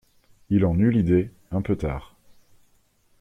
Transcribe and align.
Il 0.49 0.65
en 0.65 0.79
eut 0.79 0.89
l'idée, 0.89 1.29
un 1.51 1.61
peu 1.61 1.75
tard. 1.75 2.15